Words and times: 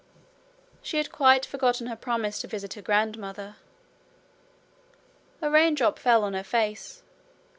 She 0.81 0.97
had 0.97 1.11
quite 1.11 1.45
forgotten 1.45 1.85
her 1.85 1.95
promise 1.95 2.41
to 2.41 2.47
visit 2.47 2.73
her 2.73 2.81
grandmother. 2.81 3.57
A 5.43 5.51
raindrop 5.51 5.99
fell 5.99 6.23
on 6.23 6.33
her 6.33 6.43
face. 6.43 7.03